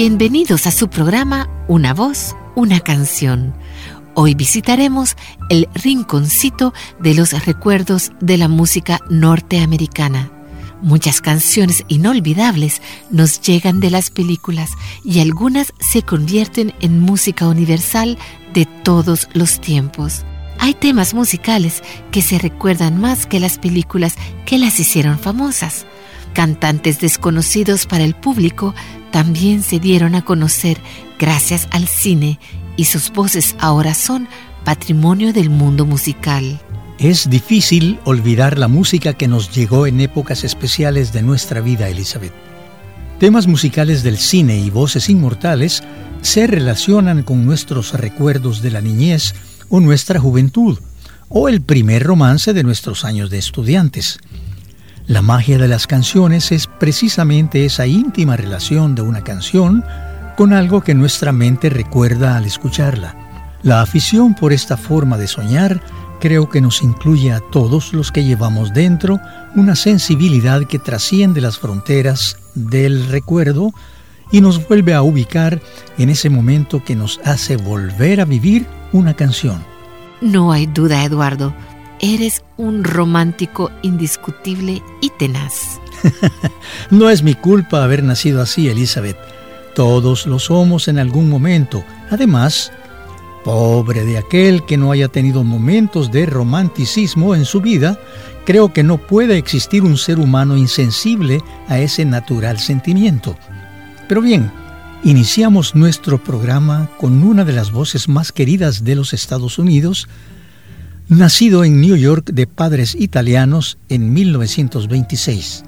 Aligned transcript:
Bienvenidos 0.00 0.68
a 0.68 0.70
su 0.70 0.88
programa 0.88 1.48
Una 1.66 1.92
voz, 1.92 2.36
una 2.54 2.78
canción. 2.78 3.52
Hoy 4.14 4.36
visitaremos 4.36 5.16
el 5.48 5.68
rinconcito 5.74 6.72
de 7.00 7.14
los 7.14 7.32
recuerdos 7.44 8.12
de 8.20 8.36
la 8.36 8.46
música 8.46 9.00
norteamericana. 9.10 10.30
Muchas 10.82 11.20
canciones 11.20 11.82
inolvidables 11.88 12.80
nos 13.10 13.40
llegan 13.40 13.80
de 13.80 13.90
las 13.90 14.10
películas 14.10 14.70
y 15.02 15.18
algunas 15.18 15.72
se 15.80 16.02
convierten 16.02 16.74
en 16.80 17.00
música 17.00 17.48
universal 17.48 18.18
de 18.54 18.66
todos 18.66 19.28
los 19.32 19.60
tiempos. 19.60 20.24
Hay 20.60 20.74
temas 20.74 21.12
musicales 21.12 21.82
que 22.12 22.22
se 22.22 22.38
recuerdan 22.38 23.00
más 23.00 23.26
que 23.26 23.40
las 23.40 23.58
películas 23.58 24.14
que 24.46 24.58
las 24.58 24.78
hicieron 24.78 25.18
famosas. 25.18 25.86
Cantantes 26.38 27.00
desconocidos 27.00 27.86
para 27.86 28.04
el 28.04 28.14
público 28.14 28.72
también 29.10 29.64
se 29.64 29.80
dieron 29.80 30.14
a 30.14 30.24
conocer 30.24 30.78
gracias 31.18 31.66
al 31.72 31.88
cine 31.88 32.38
y 32.76 32.84
sus 32.84 33.10
voces 33.10 33.56
ahora 33.58 33.92
son 33.92 34.28
patrimonio 34.64 35.32
del 35.32 35.50
mundo 35.50 35.84
musical. 35.84 36.60
Es 37.00 37.28
difícil 37.28 37.98
olvidar 38.04 38.56
la 38.56 38.68
música 38.68 39.14
que 39.14 39.26
nos 39.26 39.52
llegó 39.52 39.88
en 39.88 40.00
épocas 40.00 40.44
especiales 40.44 41.12
de 41.12 41.22
nuestra 41.22 41.60
vida, 41.60 41.88
Elizabeth. 41.88 42.32
Temas 43.18 43.48
musicales 43.48 44.04
del 44.04 44.16
cine 44.16 44.60
y 44.60 44.70
voces 44.70 45.08
inmortales 45.08 45.82
se 46.22 46.46
relacionan 46.46 47.24
con 47.24 47.44
nuestros 47.44 47.94
recuerdos 47.94 48.62
de 48.62 48.70
la 48.70 48.80
niñez 48.80 49.34
o 49.70 49.80
nuestra 49.80 50.20
juventud, 50.20 50.78
o 51.28 51.48
el 51.48 51.62
primer 51.62 52.04
romance 52.04 52.52
de 52.52 52.62
nuestros 52.62 53.04
años 53.04 53.28
de 53.28 53.38
estudiantes. 53.38 54.20
La 55.08 55.22
magia 55.22 55.56
de 55.56 55.68
las 55.68 55.86
canciones 55.86 56.52
es 56.52 56.66
precisamente 56.66 57.64
esa 57.64 57.86
íntima 57.86 58.36
relación 58.36 58.94
de 58.94 59.00
una 59.00 59.24
canción 59.24 59.82
con 60.36 60.52
algo 60.52 60.82
que 60.82 60.94
nuestra 60.94 61.32
mente 61.32 61.70
recuerda 61.70 62.36
al 62.36 62.44
escucharla. 62.44 63.16
La 63.62 63.80
afición 63.80 64.34
por 64.34 64.52
esta 64.52 64.76
forma 64.76 65.16
de 65.16 65.26
soñar 65.26 65.80
creo 66.20 66.50
que 66.50 66.60
nos 66.60 66.82
incluye 66.82 67.32
a 67.32 67.40
todos 67.40 67.94
los 67.94 68.12
que 68.12 68.24
llevamos 68.24 68.74
dentro 68.74 69.18
una 69.56 69.76
sensibilidad 69.76 70.64
que 70.66 70.78
trasciende 70.78 71.40
las 71.40 71.58
fronteras 71.58 72.36
del 72.54 73.08
recuerdo 73.08 73.72
y 74.30 74.42
nos 74.42 74.68
vuelve 74.68 74.92
a 74.92 75.00
ubicar 75.00 75.62
en 75.96 76.10
ese 76.10 76.28
momento 76.28 76.84
que 76.84 76.96
nos 76.96 77.18
hace 77.24 77.56
volver 77.56 78.20
a 78.20 78.26
vivir 78.26 78.66
una 78.92 79.14
canción. 79.14 79.64
No 80.20 80.52
hay 80.52 80.66
duda, 80.66 81.02
Eduardo 81.02 81.54
Eres 82.00 82.44
un 82.56 82.84
romántico 82.84 83.72
indiscutible 83.82 84.82
y 85.00 85.10
tenaz. 85.18 85.80
no 86.90 87.10
es 87.10 87.24
mi 87.24 87.34
culpa 87.34 87.82
haber 87.82 88.04
nacido 88.04 88.40
así, 88.40 88.68
Elizabeth. 88.68 89.16
Todos 89.74 90.26
lo 90.26 90.38
somos 90.38 90.86
en 90.86 90.98
algún 90.98 91.28
momento. 91.28 91.84
Además, 92.10 92.72
pobre 93.44 94.04
de 94.04 94.18
aquel 94.18 94.64
que 94.64 94.76
no 94.76 94.92
haya 94.92 95.08
tenido 95.08 95.42
momentos 95.42 96.12
de 96.12 96.26
romanticismo 96.26 97.34
en 97.34 97.44
su 97.44 97.60
vida, 97.60 97.98
creo 98.44 98.72
que 98.72 98.84
no 98.84 98.98
puede 98.98 99.36
existir 99.36 99.82
un 99.82 99.96
ser 99.96 100.20
humano 100.20 100.56
insensible 100.56 101.42
a 101.66 101.80
ese 101.80 102.04
natural 102.04 102.60
sentimiento. 102.60 103.36
Pero 104.08 104.20
bien, 104.20 104.52
iniciamos 105.02 105.74
nuestro 105.74 106.22
programa 106.22 106.88
con 106.98 107.24
una 107.24 107.44
de 107.44 107.52
las 107.52 107.72
voces 107.72 108.08
más 108.08 108.30
queridas 108.30 108.84
de 108.84 108.94
los 108.94 109.12
Estados 109.12 109.58
Unidos, 109.58 110.08
nacido 111.08 111.64
en 111.64 111.80
New 111.80 111.96
York 111.96 112.30
de 112.32 112.46
padres 112.46 112.94
italianos 112.94 113.78
en 113.88 114.12
1926. 114.12 115.64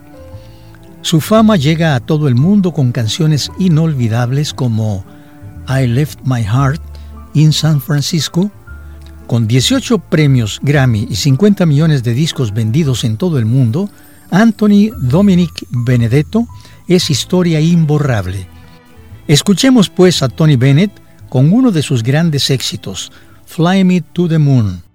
Su 1.02 1.20
fama 1.20 1.56
llega 1.56 1.94
a 1.94 2.00
todo 2.00 2.28
el 2.28 2.34
mundo 2.34 2.72
con 2.72 2.92
canciones 2.92 3.50
inolvidables 3.58 4.52
como 4.52 5.04
I 5.66 5.86
Left 5.86 6.20
My 6.24 6.42
Heart 6.42 6.82
in 7.32 7.52
San 7.52 7.80
Francisco, 7.80 8.50
con 9.26 9.46
18 9.46 9.98
premios 9.98 10.60
Grammy 10.62 11.06
y 11.08 11.16
50 11.16 11.64
millones 11.64 12.02
de 12.02 12.12
discos 12.12 12.52
vendidos 12.52 13.04
en 13.04 13.16
todo 13.16 13.38
el 13.38 13.46
mundo, 13.46 13.88
Anthony 14.30 14.90
Dominic 14.98 15.66
Benedetto 15.70 16.46
es 16.86 17.10
historia 17.10 17.60
imborrable. 17.60 18.46
Escuchemos 19.26 19.88
pues 19.88 20.22
a 20.22 20.28
Tony 20.28 20.56
Bennett 20.56 20.90
con 21.28 21.52
uno 21.52 21.70
de 21.70 21.82
sus 21.82 22.02
grandes 22.02 22.50
éxitos, 22.50 23.10
Fly 23.46 23.84
Me 23.84 24.00
to 24.00 24.28
the 24.28 24.38
Moon. 24.38 24.89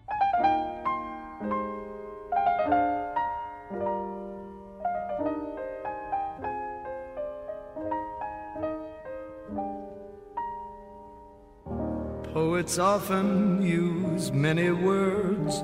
Poets 12.65 12.79
often 12.79 13.61
use 13.61 14.31
many 14.31 14.71
words 14.71 15.63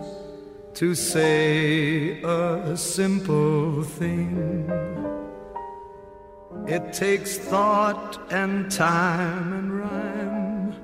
to 0.75 0.93
say 0.93 2.21
a 2.21 2.77
simple 2.77 3.81
thing. 3.81 4.69
It 6.67 6.93
takes 6.93 7.39
thought 7.39 8.19
and 8.31 8.69
time 8.69 9.51
and 9.51 9.79
rhyme 9.79 10.75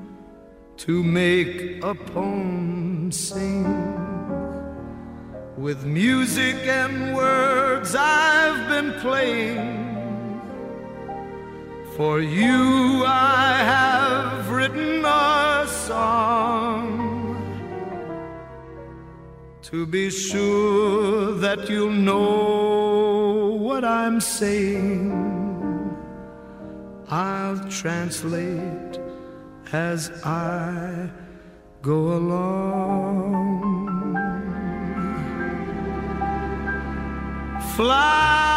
to 0.78 1.04
make 1.04 1.84
a 1.84 1.94
poem 1.94 3.12
sing. 3.12 3.66
With 5.56 5.86
music 5.86 6.56
and 6.66 7.16
words 7.16 7.94
I've 7.96 8.68
been 8.70 9.00
playing 9.02 9.87
for 11.98 12.22
you 12.22 13.04
I 13.08 13.58
have 13.74 14.52
written 14.52 15.04
a 15.04 15.66
song 15.68 16.86
to 19.64 19.88
be 19.88 20.12
sure 20.12 21.34
that 21.40 21.68
you'll 21.68 21.90
know 21.90 23.58
what 23.68 23.84
I'm 23.84 24.22
saying. 24.22 25.12
I'll 27.10 27.58
translate 27.68 29.00
as 29.72 30.12
I 30.24 31.10
go 31.82 32.16
along. 32.16 33.58
Fly 37.76 38.56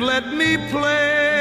let 0.00 0.32
me 0.32 0.56
play 0.70 1.40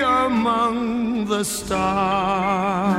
among 0.00 1.26
the 1.26 1.44
stars. 1.44 2.96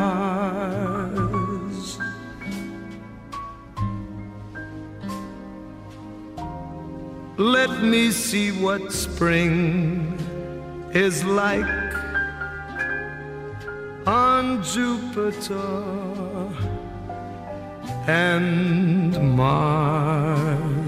Let 7.37 7.83
me 7.83 8.11
see 8.11 8.51
what 8.51 8.91
spring 8.91 10.17
is 10.93 11.23
like 11.23 11.93
on 14.07 14.63
Jupiter 14.63 15.71
and 18.07 19.35
Mars. 19.35 20.87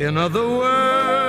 In 0.00 0.16
other 0.16 0.48
words, 0.48 1.19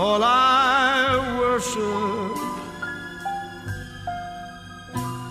all 0.00 0.22
I 0.22 1.38
worship 1.40 2.36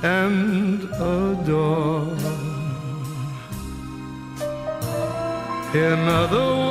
and 0.04 0.83
adore. 0.83 2.16
In 5.74 6.00
other 6.19 6.69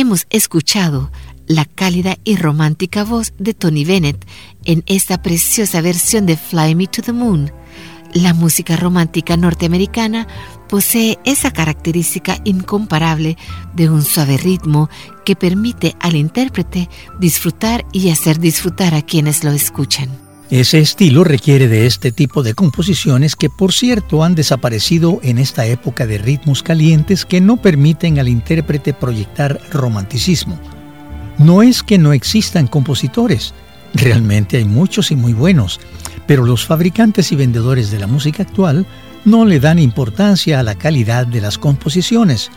Hemos 0.00 0.28
escuchado 0.30 1.10
la 1.48 1.64
cálida 1.64 2.18
y 2.22 2.36
romántica 2.36 3.02
voz 3.02 3.34
de 3.40 3.52
Tony 3.52 3.84
Bennett 3.84 4.24
en 4.64 4.84
esta 4.86 5.22
preciosa 5.22 5.80
versión 5.80 6.24
de 6.24 6.36
Fly 6.36 6.76
Me 6.76 6.86
to 6.86 7.02
the 7.02 7.12
Moon. 7.12 7.50
La 8.12 8.32
música 8.32 8.76
romántica 8.76 9.36
norteamericana 9.36 10.28
posee 10.68 11.18
esa 11.24 11.50
característica 11.50 12.38
incomparable 12.44 13.36
de 13.74 13.90
un 13.90 14.04
suave 14.04 14.36
ritmo 14.36 14.88
que 15.24 15.34
permite 15.34 15.96
al 15.98 16.14
intérprete 16.14 16.88
disfrutar 17.18 17.84
y 17.92 18.10
hacer 18.10 18.38
disfrutar 18.38 18.94
a 18.94 19.02
quienes 19.02 19.42
lo 19.42 19.50
escuchan. 19.50 20.27
Ese 20.50 20.78
estilo 20.78 21.24
requiere 21.24 21.68
de 21.68 21.84
este 21.84 22.10
tipo 22.10 22.42
de 22.42 22.54
composiciones 22.54 23.36
que 23.36 23.50
por 23.50 23.74
cierto 23.74 24.24
han 24.24 24.34
desaparecido 24.34 25.20
en 25.22 25.36
esta 25.36 25.66
época 25.66 26.06
de 26.06 26.16
ritmos 26.16 26.62
calientes 26.62 27.26
que 27.26 27.42
no 27.42 27.58
permiten 27.58 28.18
al 28.18 28.28
intérprete 28.28 28.94
proyectar 28.94 29.60
romanticismo. 29.70 30.58
No 31.36 31.62
es 31.62 31.82
que 31.82 31.98
no 31.98 32.14
existan 32.14 32.66
compositores, 32.66 33.52
realmente 33.92 34.56
hay 34.56 34.64
muchos 34.64 35.10
y 35.10 35.16
muy 35.16 35.34
buenos, 35.34 35.80
pero 36.26 36.46
los 36.46 36.64
fabricantes 36.64 37.30
y 37.30 37.36
vendedores 37.36 37.90
de 37.90 37.98
la 37.98 38.06
música 38.06 38.42
actual 38.42 38.86
no 39.26 39.44
le 39.44 39.60
dan 39.60 39.78
importancia 39.78 40.60
a 40.60 40.62
la 40.62 40.76
calidad 40.76 41.26
de 41.26 41.42
las 41.42 41.58
composiciones. 41.58 42.50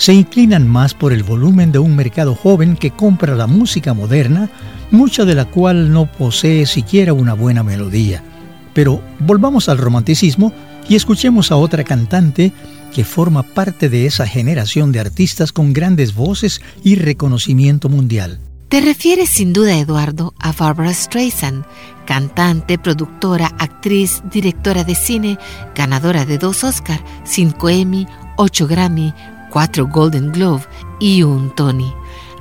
Se 0.00 0.14
inclinan 0.14 0.66
más 0.66 0.94
por 0.94 1.12
el 1.12 1.22
volumen 1.22 1.72
de 1.72 1.78
un 1.78 1.94
mercado 1.94 2.34
joven 2.34 2.74
que 2.74 2.90
compra 2.90 3.34
la 3.34 3.46
música 3.46 3.92
moderna, 3.92 4.48
mucha 4.90 5.26
de 5.26 5.34
la 5.34 5.44
cual 5.44 5.92
no 5.92 6.10
posee 6.10 6.64
siquiera 6.64 7.12
una 7.12 7.34
buena 7.34 7.62
melodía. 7.62 8.24
Pero 8.72 9.02
volvamos 9.18 9.68
al 9.68 9.76
romanticismo 9.76 10.54
y 10.88 10.96
escuchemos 10.96 11.52
a 11.52 11.56
otra 11.56 11.84
cantante 11.84 12.50
que 12.94 13.04
forma 13.04 13.42
parte 13.42 13.90
de 13.90 14.06
esa 14.06 14.26
generación 14.26 14.90
de 14.90 15.00
artistas 15.00 15.52
con 15.52 15.74
grandes 15.74 16.14
voces 16.14 16.62
y 16.82 16.94
reconocimiento 16.94 17.90
mundial. 17.90 18.38
Te 18.70 18.80
refieres 18.80 19.28
sin 19.28 19.52
duda, 19.52 19.76
Eduardo, 19.76 20.32
a 20.38 20.52
Barbara 20.52 20.94
Streisand, 20.94 21.66
cantante, 22.06 22.78
productora, 22.78 23.52
actriz, 23.58 24.22
directora 24.32 24.82
de 24.82 24.94
cine, 24.94 25.38
ganadora 25.74 26.24
de 26.24 26.38
dos 26.38 26.64
Oscar, 26.64 27.04
cinco 27.24 27.68
Emmy, 27.68 28.06
ocho 28.38 28.66
Grammy, 28.66 29.12
cuatro 29.50 29.86
Golden 29.86 30.32
Globe 30.32 30.64
y 30.98 31.22
un 31.22 31.50
Tony. 31.54 31.92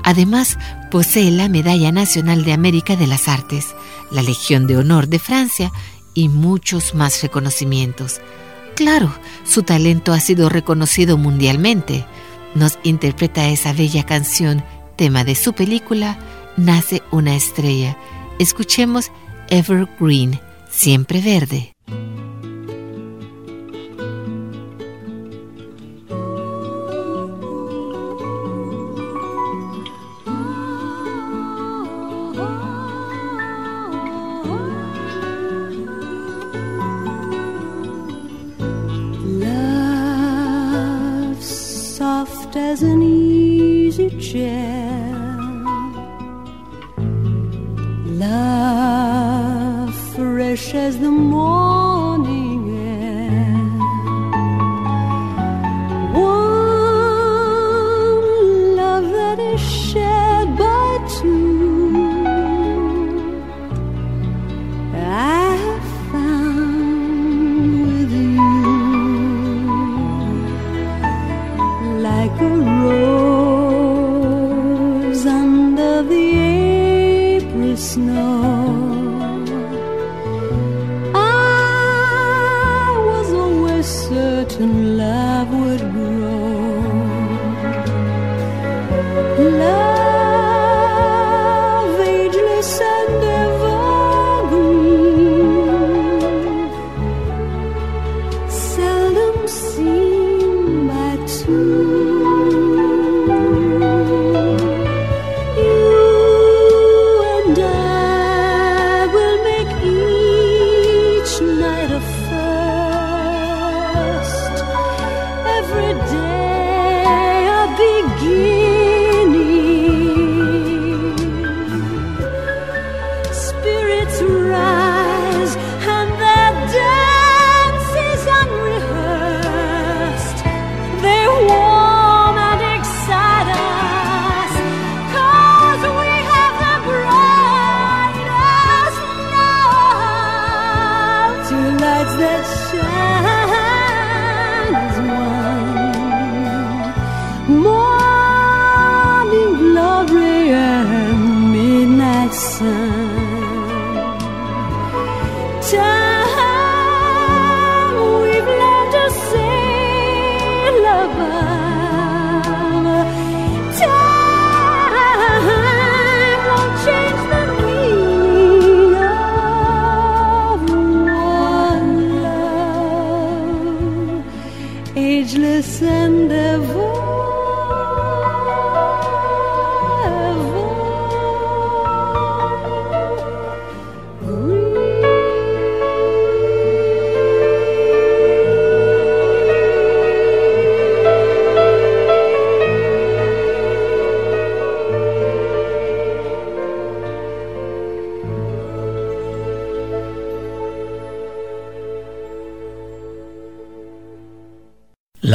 Además, 0.04 0.58
posee 0.92 1.32
la 1.32 1.50
Medalla 1.50 1.92
Nacional 1.92 2.46
de 2.46 2.54
América 2.54 2.96
de 2.96 3.08
las 3.08 3.28
Artes, 3.28 3.76
la 4.12 4.22
Legión 4.22 4.68
de 4.68 4.78
Honor 4.78 5.08
de 5.08 5.20
Francia 5.20 5.72
y 6.14 6.30
muchos 6.30 6.96
más 6.96 7.22
reconocimientos. 7.22 8.22
Claro, 8.76 9.14
su 9.44 9.64
talento 9.64 10.14
ha 10.14 10.20
sido 10.20 10.48
reconocido 10.48 11.18
mundialmente. 11.18 12.06
Nos 12.56 12.80
interpreta 12.84 13.50
esa 13.50 13.74
bella 13.74 14.06
canción, 14.06 14.64
tema 14.96 15.24
de 15.24 15.36
su 15.36 15.54
película 15.54 16.18
Nace 16.58 17.02
una 17.12 17.36
estrella. 17.36 17.98
Escuchemos 18.38 19.12
Evergreen, 19.50 20.40
siempre 20.70 21.22
verde. 21.22 21.74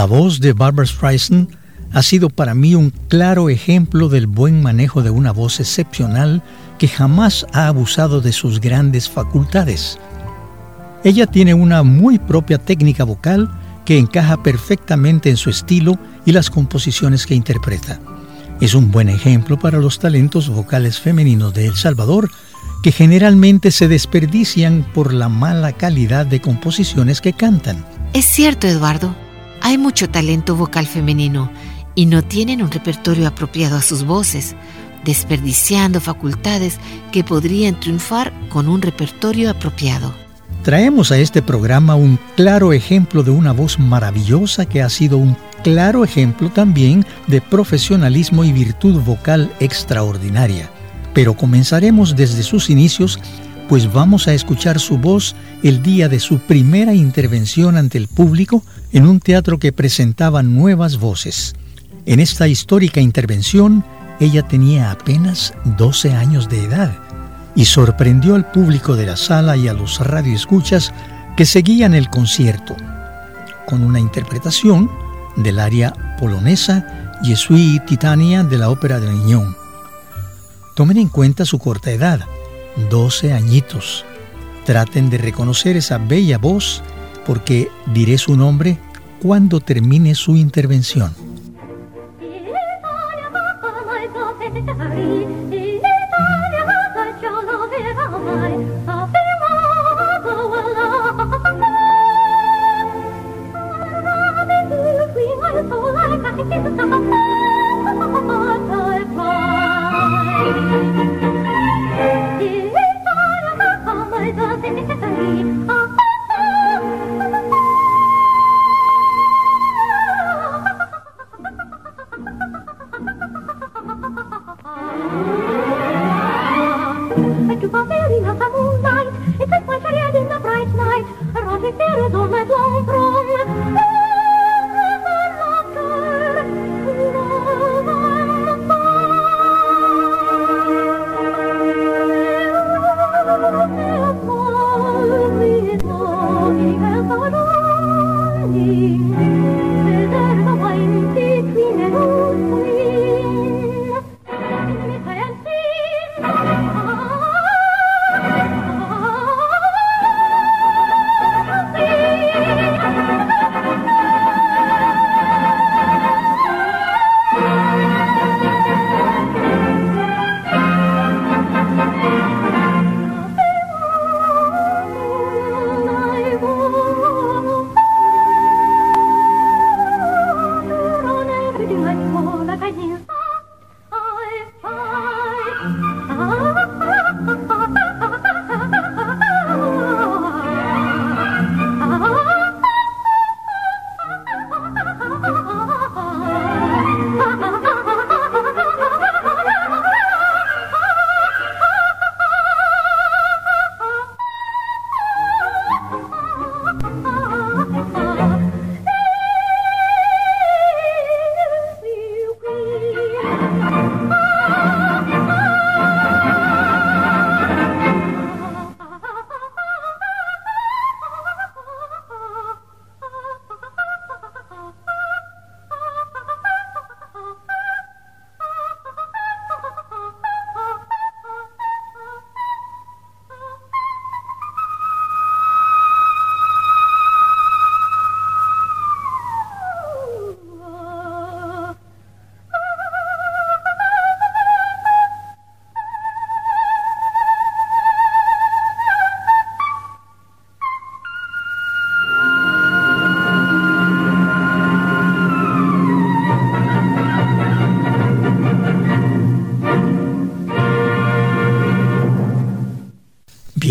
La 0.05 0.09
voz 0.09 0.39
de 0.39 0.53
Barbara 0.53 0.87
Streisand 0.87 1.49
ha 1.95 2.03
sido 2.03 2.29
para 2.29 2.55
mí 2.55 2.75
un 2.75 2.91
claro 3.09 3.49
ejemplo 3.49 4.11
del 4.11 4.27
buen 4.27 4.63
manejo 4.63 5.03
de 5.03 5.09
una 5.09 5.33
voz 5.33 5.61
excepcional 5.61 6.43
que 6.79 6.89
jamás 6.89 7.47
ha 7.55 7.69
abusado 7.69 8.21
de 8.21 8.33
sus 8.33 8.61
grandes 8.61 9.09
facultades. 9.09 9.99
Ella 11.05 11.27
tiene 11.27 11.55
una 11.55 11.83
muy 11.85 12.19
propia 12.19 12.59
técnica 12.59 13.05
vocal 13.05 13.51
que 13.87 13.97
encaja 13.97 14.43
perfectamente 14.43 15.31
en 15.31 15.39
su 15.39 15.49
estilo 15.49 15.99
y 16.27 16.33
las 16.33 16.51
composiciones 16.51 17.25
que 17.25 17.35
interpreta. 17.35 17.99
Es 18.61 18.75
un 18.75 18.91
buen 18.91 19.09
ejemplo 19.09 19.59
para 19.59 19.79
los 19.79 19.99
talentos 20.01 20.51
vocales 20.51 21.01
femeninos 21.01 21.55
de 21.55 21.69
El 21.69 21.77
Salvador, 21.77 22.31
que 22.83 22.93
generalmente 22.93 23.71
se 23.71 23.89
desperdician 23.89 24.87
por 24.93 25.15
la 25.15 25.31
mala 25.31 25.73
calidad 25.73 26.27
de 26.27 26.43
composiciones 26.43 27.23
que 27.23 27.33
cantan. 27.33 27.83
Es 28.13 28.27
cierto, 28.27 28.67
Eduardo. 28.67 29.24
Hay 29.65 29.79
mucho 29.79 30.11
talento 30.11 30.57
vocal 30.57 30.87
femenino 30.87 31.51
y 31.95 32.05
no 32.05 32.21
tienen 32.21 32.61
un 32.61 32.71
repertorio 32.71 33.27
apropiado 33.27 33.79
a 33.79 33.83
sus 33.83 34.05
voces, 34.05 34.55
desperdiciando 35.07 36.03
facultades 36.03 36.79
que 37.13 37.25
podrían 37.25 37.81
triunfar 37.81 38.31
con 38.51 38.69
un 38.69 38.83
repertorio 38.83 39.49
apropiado. 39.49 40.13
Traemos 40.65 41.11
a 41.13 41.17
este 41.17 41.41
programa 41.41 41.95
un 41.95 42.19
claro 42.37 42.75
ejemplo 42.75 43.23
de 43.23 43.31
una 43.31 43.53
voz 43.53 43.79
maravillosa 43.79 44.67
que 44.67 44.83
ha 44.83 44.91
sido 44.91 45.17
un 45.17 45.35
claro 45.63 46.05
ejemplo 46.05 46.51
también 46.51 47.07
de 47.27 47.41
profesionalismo 47.41 48.45
y 48.45 48.53
virtud 48.53 49.01
vocal 49.01 49.51
extraordinaria. 49.61 50.69
Pero 51.15 51.33
comenzaremos 51.33 52.15
desde 52.15 52.43
sus 52.43 52.69
inicios, 52.69 53.19
pues 53.69 53.93
vamos 53.93 54.29
a 54.29 54.35
escuchar 54.35 54.79
su 54.79 54.99
voz 54.99 55.35
el 55.63 55.83
día 55.83 56.09
de 56.09 56.21
su 56.21 56.39
primera 56.39 56.95
intervención 56.95 57.77
ante 57.77 57.99
el 57.99 58.09
público 58.09 58.63
en 58.93 59.07
un 59.07 59.21
teatro 59.21 59.59
que 59.59 59.73
presentaba 59.73 60.43
nuevas 60.43 60.99
voces. 60.99 61.55
En 62.07 62.21
esta 62.21 62.49
histórica 62.49 63.01
intervención, 63.01 63.85
ella 64.21 64.43
tenía 64.43 64.91
apenas 64.91 65.55
12 65.65 66.13
años 66.13 66.49
de 66.49 66.65
edad 66.65 66.97
y 67.55 67.65
sorprendió 67.65 68.35
al 68.35 68.51
público 68.51 68.97
de 68.97 69.07
la 69.07 69.17
sala 69.17 69.57
y 69.57 69.69
a 69.69 69.75
los 69.75 69.99
radioescuchas 70.01 70.93
que 71.37 71.47
seguían 71.47 71.95
el 71.95 72.11
concierto, 72.11 72.77
con 73.67 73.83
una 73.83 74.01
interpretación 74.01 74.91
del 75.37 75.59
área 75.59 76.17
polonesa 76.19 77.19
Jesui 77.23 77.81
Titania 77.87 78.45
de 78.45 78.59
la 78.59 78.71
ópera 78.71 79.01
de 79.01 79.11
Niñón. 79.11 79.57
Tomen 80.77 80.99
en 80.99 81.09
cuenta 81.09 81.45
su 81.45 81.59
corta 81.59 81.91
edad, 81.91 82.21
12 82.91 83.33
añitos. 83.33 84.05
Traten 84.65 85.11
de 85.11 85.19
reconocer 85.19 85.77
esa 85.77 85.99
bella 85.99 86.39
voz 86.39 86.83
porque 87.27 87.69
diré 87.87 88.19
su 88.19 88.37
nombre 88.37 88.79
cuando 89.21 89.61
termine 89.61 90.15
su 90.15 90.37
intervención. 90.37 91.15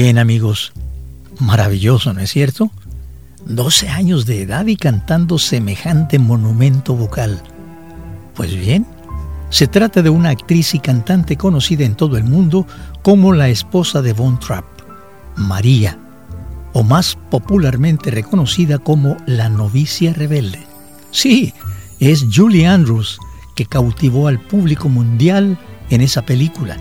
Bien 0.03 0.17
amigos, 0.17 0.73
maravilloso, 1.39 2.11
¿no 2.11 2.19
es 2.19 2.29
cierto? 2.29 2.69
12 3.45 3.87
años 3.87 4.25
de 4.25 4.41
edad 4.41 4.65
y 4.65 4.75
cantando 4.75 5.39
semejante 5.39 6.19
monumento 6.19 6.93
vocal. 6.93 7.41
Pues 8.35 8.53
bien, 8.53 8.85
se 9.49 9.67
trata 9.67 10.01
de 10.01 10.09
una 10.09 10.31
actriz 10.31 10.75
y 10.75 10.79
cantante 10.79 11.37
conocida 11.37 11.85
en 11.85 11.95
todo 11.95 12.17
el 12.17 12.25
mundo 12.25 12.67
como 13.01 13.31
la 13.31 13.47
esposa 13.47 14.01
de 14.01 14.11
Von 14.11 14.41
Trapp, 14.41 14.65
María, 15.37 15.97
o 16.73 16.83
más 16.83 17.17
popularmente 17.31 18.11
reconocida 18.11 18.79
como 18.79 19.15
la 19.25 19.47
novicia 19.47 20.11
rebelde. 20.11 20.59
Sí, 21.11 21.53
es 22.01 22.25
Julie 22.29 22.67
Andrews, 22.67 23.19
que 23.55 23.65
cautivó 23.65 24.27
al 24.27 24.41
público 24.41 24.89
mundial 24.89 25.57
en 25.89 26.01
esa 26.01 26.23
película. 26.23 26.75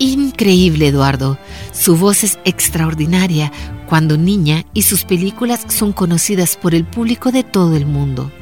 Increíble, 0.00 0.88
Eduardo. 0.88 1.38
Su 1.72 1.94
voz 1.94 2.24
es 2.24 2.38
extraordinaria 2.46 3.52
cuando 3.86 4.16
niña 4.16 4.64
y 4.72 4.82
sus 4.82 5.04
películas 5.04 5.66
son 5.68 5.92
conocidas 5.92 6.56
por 6.56 6.74
el 6.74 6.84
público 6.86 7.30
de 7.30 7.44
todo 7.44 7.76
el 7.76 7.84
mundo. 7.84 8.32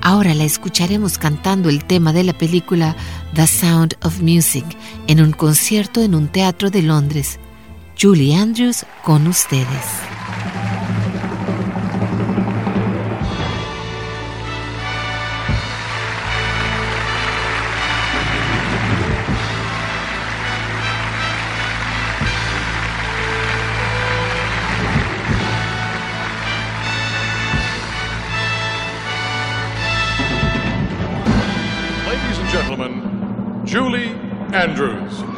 Ahora 0.00 0.34
la 0.34 0.44
escucharemos 0.44 1.18
cantando 1.18 1.68
el 1.68 1.84
tema 1.84 2.12
de 2.12 2.22
la 2.22 2.32
película 2.32 2.94
The 3.34 3.48
Sound 3.48 3.96
of 4.02 4.20
Music 4.20 4.64
en 5.08 5.20
un 5.20 5.32
concierto 5.32 6.00
en 6.00 6.14
un 6.14 6.28
teatro 6.28 6.70
de 6.70 6.82
Londres. 6.82 7.40
Julie 8.00 8.36
Andrews 8.36 8.86
con 9.02 9.26
ustedes. 9.26 10.13
Andrews. 34.64 35.33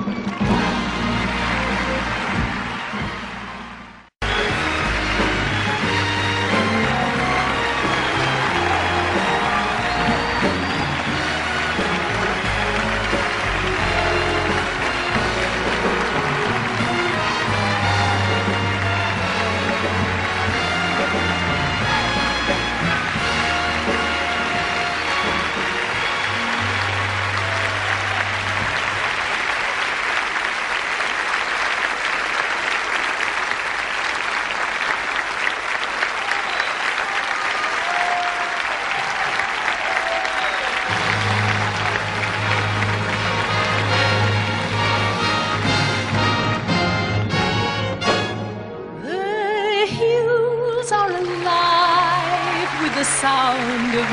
Sound 53.27 53.93
of 54.03 54.09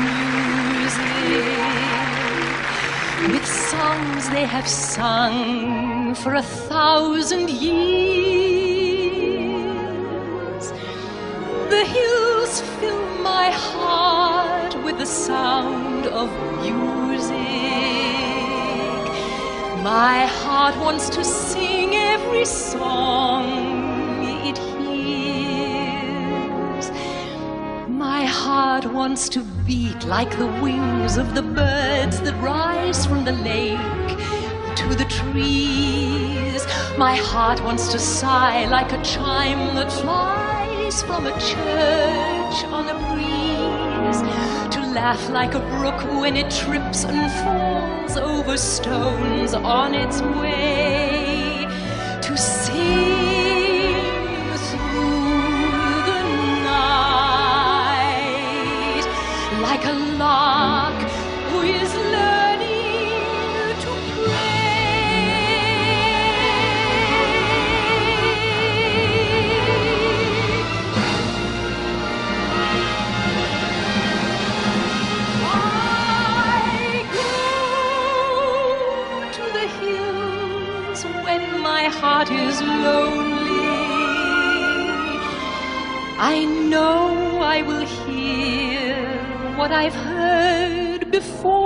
music, 0.82 1.06
with 3.32 3.46
songs 3.46 4.22
they 4.30 4.44
have 4.44 4.66
sung 4.66 6.14
for 6.16 6.32
a 6.34 6.42
thousand 6.42 7.48
years. 7.48 7.74
The 11.74 11.84
hills 11.96 12.54
fill 12.78 13.06
my 13.32 13.48
heart 13.52 14.72
with 14.82 14.96
the 14.98 15.06
sound 15.06 16.06
of 16.22 16.28
music. 16.66 17.36
My 19.94 20.26
heart 20.40 20.76
wants 20.86 21.08
to 21.10 21.22
sing 21.22 21.94
every 21.94 22.46
song 22.46 23.73
heart 28.74 28.92
wants 28.92 29.28
to 29.28 29.40
beat 29.64 30.04
like 30.04 30.36
the 30.36 30.48
wings 30.60 31.16
of 31.16 31.32
the 31.36 31.42
birds 31.42 32.20
that 32.22 32.34
rise 32.42 33.06
from 33.06 33.24
the 33.24 33.30
lake 33.30 34.18
to 34.74 34.88
the 34.96 35.04
trees. 35.04 36.66
My 36.98 37.14
heart 37.14 37.62
wants 37.62 37.86
to 37.92 38.00
sigh 38.00 38.66
like 38.66 38.90
a 38.90 39.00
chime 39.04 39.76
that 39.76 39.92
flies 39.92 41.04
from 41.04 41.24
a 41.24 41.34
church 41.38 42.58
on 42.78 42.88
a 42.88 42.96
breeze. 43.10 44.20
To 44.74 44.80
laugh 44.92 45.30
like 45.30 45.54
a 45.54 45.60
brook 45.76 46.00
when 46.20 46.36
it 46.36 46.50
trips 46.50 47.04
and 47.04 47.30
falls 47.44 48.16
over 48.16 48.56
stones 48.56 49.54
on 49.54 49.94
its 49.94 50.20
way. 50.20 51.68
To 52.22 52.36
sing 52.36 53.13
lonely. 82.84 83.68
I 86.34 86.36
know 86.70 87.38
I 87.56 87.58
will 87.68 87.86
hear 88.00 88.94
what 89.58 89.70
I've 89.72 89.98
heard 90.12 91.10
before. 91.10 91.63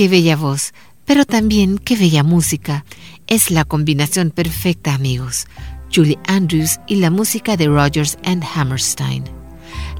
Qué 0.00 0.08
bella 0.08 0.34
voz, 0.34 0.72
pero 1.04 1.26
también 1.26 1.76
qué 1.76 1.94
bella 1.94 2.22
música. 2.22 2.86
Es 3.26 3.50
la 3.50 3.66
combinación 3.66 4.30
perfecta, 4.30 4.94
amigos. 4.94 5.46
Julie 5.94 6.18
Andrews 6.26 6.80
y 6.86 6.96
la 6.96 7.10
música 7.10 7.58
de 7.58 7.66
Rogers 7.66 8.16
and 8.24 8.42
Hammerstein. 8.54 9.24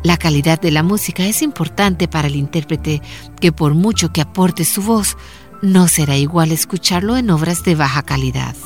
La 0.03 0.17
calidad 0.17 0.59
de 0.59 0.71
la 0.71 0.83
música 0.83 1.27
es 1.27 1.43
importante 1.43 2.09
para 2.09 2.29
el 2.29 2.37
intérprete, 2.37 3.03
que 3.43 3.53
por 3.53 3.75
mucho 3.75 4.11
que 4.11 4.23
aporte 4.23 4.65
su 4.65 4.81
voz, 4.81 5.19
no 5.61 5.87
será 5.87 6.17
igual 6.17 6.51
escucharlo 6.51 7.19
en 7.19 7.29
obras 7.29 7.63
de 7.63 7.75
baja 7.75 8.03
calidad. 8.03 8.57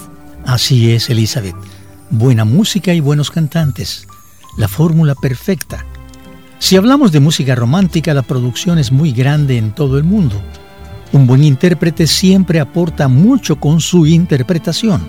Así 0.46 0.92
es, 0.92 1.10
Elizabeth. 1.10 1.56
Buena 2.10 2.44
música 2.44 2.94
y 2.94 3.00
buenos 3.00 3.32
cantantes. 3.32 4.06
La 4.56 4.68
fórmula 4.68 5.16
perfecta. 5.16 5.84
Si 6.60 6.76
hablamos 6.76 7.10
de 7.10 7.18
música 7.18 7.56
romántica, 7.56 8.14
la 8.14 8.22
producción 8.22 8.78
es 8.78 8.92
muy 8.92 9.10
grande 9.10 9.58
en 9.58 9.74
todo 9.74 9.98
el 9.98 10.04
mundo. 10.04 10.40
Un 11.14 11.28
buen 11.28 11.44
intérprete 11.44 12.08
siempre 12.08 12.58
aporta 12.58 13.06
mucho 13.06 13.60
con 13.60 13.80
su 13.80 14.04
interpretación. 14.04 15.00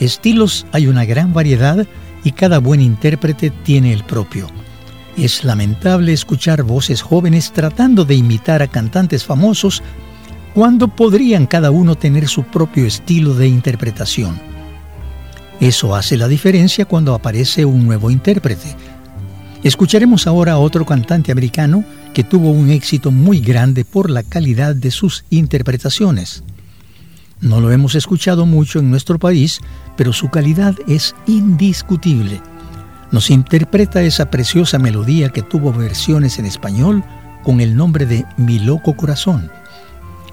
Estilos 0.00 0.66
hay 0.72 0.88
una 0.88 1.04
gran 1.04 1.32
variedad 1.32 1.86
y 2.24 2.32
cada 2.32 2.58
buen 2.58 2.80
intérprete 2.80 3.50
tiene 3.50 3.92
el 3.92 4.02
propio. 4.02 4.48
Es 5.16 5.44
lamentable 5.44 6.12
escuchar 6.12 6.64
voces 6.64 7.02
jóvenes 7.02 7.52
tratando 7.52 8.04
de 8.04 8.16
imitar 8.16 8.62
a 8.62 8.66
cantantes 8.66 9.24
famosos 9.24 9.80
cuando 10.54 10.88
podrían 10.88 11.46
cada 11.46 11.70
uno 11.70 11.94
tener 11.94 12.26
su 12.26 12.42
propio 12.42 12.84
estilo 12.84 13.32
de 13.34 13.46
interpretación. 13.46 14.40
Eso 15.60 15.94
hace 15.94 16.16
la 16.16 16.26
diferencia 16.26 16.84
cuando 16.84 17.14
aparece 17.14 17.64
un 17.64 17.86
nuevo 17.86 18.10
intérprete. 18.10 18.74
Escucharemos 19.62 20.26
ahora 20.26 20.54
a 20.54 20.58
otro 20.58 20.84
cantante 20.84 21.30
americano 21.30 21.84
que 22.14 22.24
tuvo 22.24 22.50
un 22.50 22.70
éxito 22.70 23.10
muy 23.10 23.40
grande 23.40 23.84
por 23.84 24.10
la 24.10 24.22
calidad 24.22 24.74
de 24.74 24.90
sus 24.90 25.24
interpretaciones. 25.30 26.42
No 27.40 27.60
lo 27.60 27.70
hemos 27.70 27.94
escuchado 27.94 28.46
mucho 28.46 28.80
en 28.80 28.90
nuestro 28.90 29.18
país, 29.18 29.60
pero 29.96 30.12
su 30.12 30.28
calidad 30.28 30.74
es 30.88 31.14
indiscutible. 31.26 32.40
Nos 33.12 33.30
interpreta 33.30 34.02
esa 34.02 34.30
preciosa 34.30 34.78
melodía 34.78 35.30
que 35.30 35.42
tuvo 35.42 35.72
versiones 35.72 36.38
en 36.38 36.46
español 36.46 37.04
con 37.44 37.60
el 37.60 37.76
nombre 37.76 38.06
de 38.06 38.26
Mi 38.36 38.58
Loco 38.58 38.96
Corazón. 38.96 39.50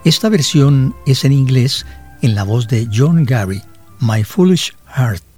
Esta 0.03 0.29
versión 0.29 0.95
es 1.05 1.23
en 1.25 1.31
inglés 1.31 1.85
en 2.21 2.35
la 2.35 2.43
voz 2.43 2.67
de 2.67 2.87
John 2.91 3.23
Gary, 3.23 3.61
My 3.99 4.23
Foolish 4.23 4.73
Heart. 4.87 5.34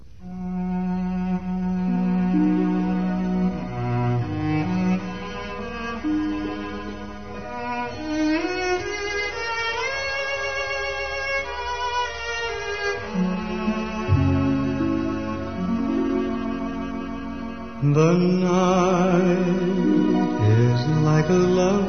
The 17.97 18.13
night 18.13 19.47
is 20.51 20.87
like 21.01 21.29
a 21.29 21.33
lovely 21.33 21.86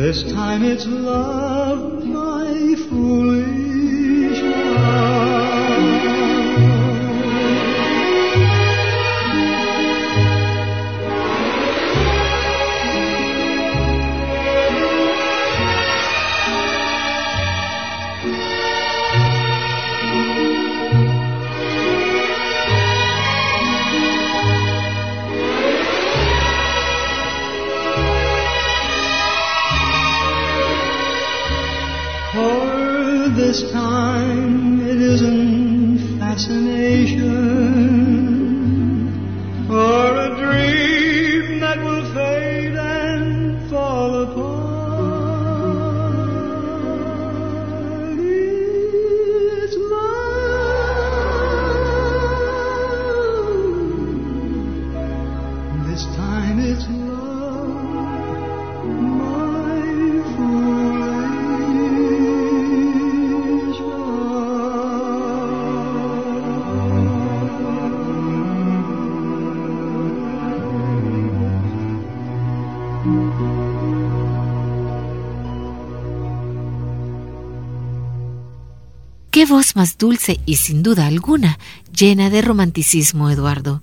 This 0.00 0.22
time 0.32 0.64
it's 0.64 0.86
love, 0.86 2.06
my 2.06 2.74
foolish 2.88 3.69
voz 79.50 79.74
más 79.74 79.98
dulce 79.98 80.38
y 80.46 80.56
sin 80.56 80.82
duda 80.84 81.06
alguna 81.06 81.58
llena 81.92 82.30
de 82.30 82.40
romanticismo, 82.40 83.30
Eduardo. 83.30 83.82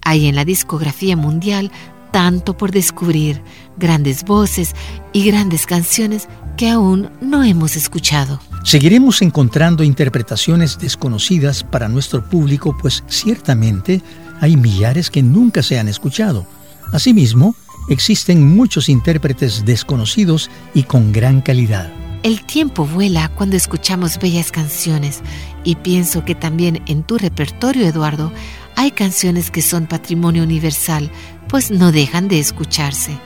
Hay 0.00 0.26
en 0.26 0.36
la 0.36 0.44
discografía 0.44 1.16
mundial 1.16 1.72
tanto 2.12 2.56
por 2.56 2.70
descubrir, 2.70 3.42
grandes 3.76 4.22
voces 4.24 4.74
y 5.12 5.26
grandes 5.26 5.66
canciones 5.66 6.28
que 6.56 6.70
aún 6.70 7.10
no 7.20 7.42
hemos 7.42 7.76
escuchado. 7.76 8.40
Seguiremos 8.62 9.20
encontrando 9.20 9.82
interpretaciones 9.82 10.78
desconocidas 10.78 11.64
para 11.64 11.88
nuestro 11.88 12.24
público, 12.24 12.76
pues 12.80 13.02
ciertamente 13.08 14.00
hay 14.40 14.56
millares 14.56 15.10
que 15.10 15.22
nunca 15.22 15.62
se 15.64 15.80
han 15.80 15.88
escuchado. 15.88 16.46
Asimismo, 16.92 17.56
existen 17.90 18.56
muchos 18.56 18.88
intérpretes 18.88 19.64
desconocidos 19.64 20.48
y 20.74 20.84
con 20.84 21.12
gran 21.12 21.40
calidad. 21.42 21.92
El 22.24 22.44
tiempo 22.44 22.84
vuela 22.84 23.28
cuando 23.28 23.56
escuchamos 23.56 24.18
bellas 24.18 24.50
canciones 24.50 25.20
y 25.62 25.76
pienso 25.76 26.24
que 26.24 26.34
también 26.34 26.82
en 26.86 27.04
tu 27.04 27.16
repertorio, 27.16 27.86
Eduardo, 27.86 28.32
hay 28.74 28.90
canciones 28.90 29.50
que 29.50 29.62
son 29.62 29.86
patrimonio 29.86 30.42
universal, 30.42 31.10
pues 31.48 31.70
no 31.70 31.92
dejan 31.92 32.26
de 32.26 32.40
escucharse. 32.40 33.16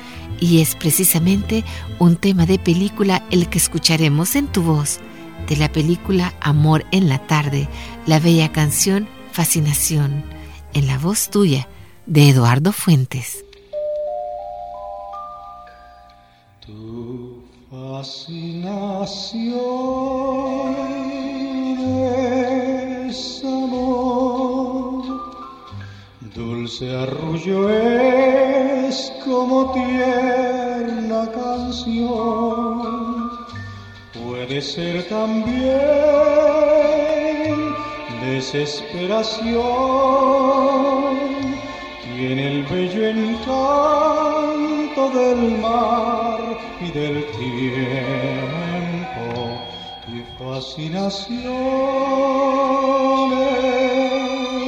Y 0.40 0.60
es 0.60 0.74
precisamente 0.74 1.64
un 1.98 2.16
tema 2.16 2.44
de 2.44 2.58
película 2.58 3.22
el 3.30 3.48
que 3.48 3.58
escucharemos 3.58 4.36
en 4.36 4.46
tu 4.46 4.62
voz, 4.62 5.00
de 5.48 5.56
la 5.56 5.72
película 5.72 6.34
Amor 6.40 6.84
en 6.90 7.08
la 7.08 7.26
tarde, 7.26 7.68
la 8.06 8.20
bella 8.20 8.52
canción 8.52 9.08
Fascinación, 9.32 10.22
en 10.74 10.86
la 10.86 10.98
voz 10.98 11.30
tuya, 11.30 11.66
de 12.04 12.28
Eduardo 12.28 12.72
Fuentes. 12.72 13.44
Fascinación 18.02 19.54
es 23.08 23.44
amor, 23.44 25.04
dulce 26.34 26.96
arrullo 26.96 27.70
es 27.70 29.12
como 29.24 29.72
tierna 29.72 31.30
canción, 31.30 33.30
puede 34.12 34.60
ser 34.60 35.08
también 35.08 35.70
desesperación, 38.20 39.54
tiene 42.16 42.50
el 42.50 42.64
bello 42.64 43.06
encanto 43.06 44.71
del 44.94 45.58
mar 45.58 46.38
y 46.80 46.90
del 46.90 47.24
tiempo 47.32 48.44
y 50.06 50.22
fascinación 50.38 51.52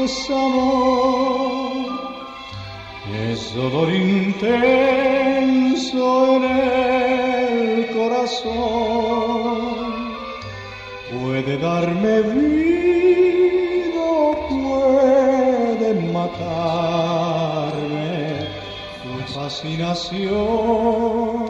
es 0.02 0.30
amor, 0.30 1.76
es 3.28 3.54
dolor 3.54 3.90
intenso 3.92 4.76
en 6.36 6.44
el 6.44 7.86
corazón, 7.94 8.54
puede 11.12 11.58
darme 11.58 12.22
vida, 12.22 13.52
puede 14.48 15.88
matarme, 16.12 17.13
tu 17.13 17.13
fascinación 19.44 21.43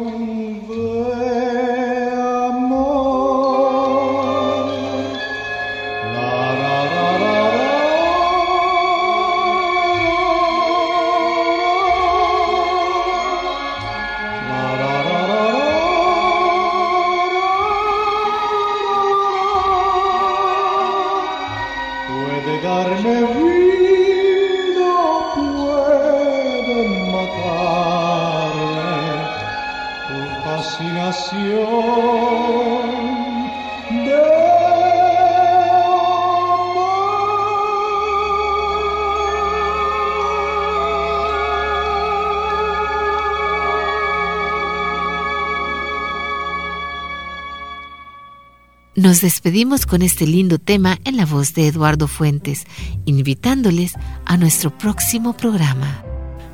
Nos 48.96 49.20
despedimos 49.20 49.87
con 49.87 50.02
este 50.02 50.24
lindo 50.24 50.61
tema 50.61 51.00
en 51.04 51.16
la 51.16 51.26
voz 51.26 51.52
de 51.54 51.66
Eduardo 51.66 52.07
Fuentes, 52.07 52.64
invitándoles 53.07 53.94
a 54.24 54.37
nuestro 54.37 54.70
próximo 54.78 55.37
programa. 55.37 56.04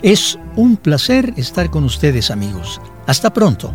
Es 0.03 0.39
un 0.57 0.79
placer 0.79 1.35
estar 1.37 1.71
con 1.71 1.85
ustedes 1.85 2.31
amigos. 2.31 2.81
Hasta 3.07 3.31
pronto. 3.31 3.75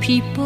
People, 0.00 0.45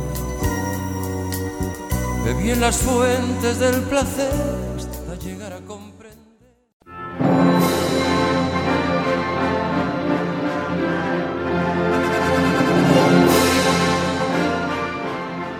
Bebí 2.33 2.51
en 2.51 2.61
las 2.61 2.77
fuentes 2.77 3.59
del 3.59 3.81
placer 3.81 4.31
hasta 4.77 5.15
llegar 5.15 5.51
a 5.51 5.59
comprender. 5.65 6.17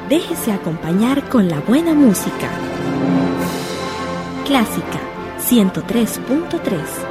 Déjese 0.08 0.54
acompañar 0.54 1.28
con 1.28 1.50
la 1.50 1.60
buena 1.60 1.94
música. 1.94 2.50
Clásica 4.46 5.00
103.3 5.40 7.11